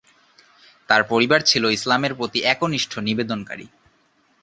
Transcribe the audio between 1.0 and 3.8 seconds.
পরিবার ছিলো ইসলামের প্রতি একনিষ্ঠ নিবেদনকারী।